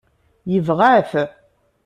[0.51, 1.11] Yebɣa-t.